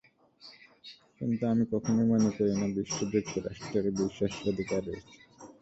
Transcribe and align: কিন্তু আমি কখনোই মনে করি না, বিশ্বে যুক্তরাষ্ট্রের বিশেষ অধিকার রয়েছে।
কিন্তু 1.17 1.43
আমি 1.51 1.63
কখনোই 1.71 2.07
মনে 2.11 2.29
করি 2.35 2.53
না, 2.53 2.67
বিশ্বে 2.75 3.03
যুক্তরাষ্ট্রের 3.13 3.85
বিশেষ 3.99 4.33
অধিকার 4.49 4.79
রয়েছে। 4.87 5.13